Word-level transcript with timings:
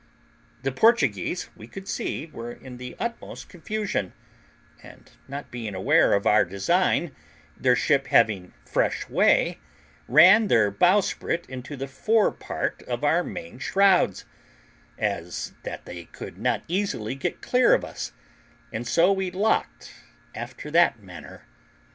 The 0.63 0.71
Portuguese, 0.71 1.51
we 1.55 1.67
could 1.67 1.87
see, 1.87 2.25
were 2.33 2.51
in 2.51 2.77
the 2.77 2.95
utmost 2.99 3.49
confusion; 3.49 4.13
and 4.81 5.11
not 5.27 5.51
being 5.51 5.75
aware 5.75 6.13
of 6.13 6.25
our 6.25 6.43
design, 6.43 7.15
their 7.55 7.75
ship 7.75 8.07
having 8.07 8.51
fresh 8.65 9.07
way, 9.07 9.59
ran 10.07 10.47
their 10.47 10.71
bowsprit 10.71 11.45
into 11.47 11.77
the 11.77 11.87
fore 11.87 12.31
part 12.31 12.81
of 12.87 13.03
our 13.03 13.23
main 13.23 13.59
shrouds, 13.59 14.25
as 14.97 15.53
that 15.61 15.85
they 15.85 16.05
could 16.05 16.39
not 16.39 16.63
easily 16.67 17.13
get 17.13 17.43
clear 17.43 17.75
of 17.75 17.85
us, 17.85 18.11
and 18.73 18.87
so 18.87 19.11
we 19.11 19.29
lay 19.29 19.37
locked 19.39 19.93
after 20.33 20.71
that 20.71 20.99
manner. 21.03 21.43